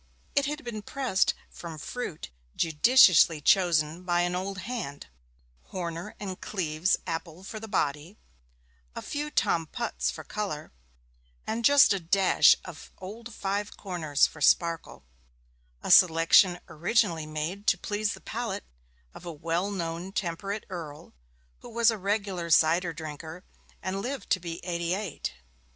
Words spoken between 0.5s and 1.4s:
been pressed